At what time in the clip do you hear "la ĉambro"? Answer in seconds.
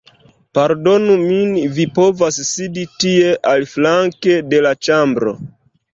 4.69-5.37